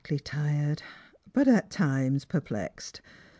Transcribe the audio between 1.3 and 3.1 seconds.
but at times perplexed.